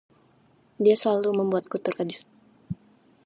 [0.83, 2.23] Dia selalu membuatku terkejut.